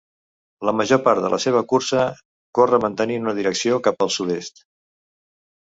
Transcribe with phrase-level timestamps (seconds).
[0.67, 2.05] La major part de la seva cursa
[2.61, 4.67] corre mantenint una direcció cap al sud-est.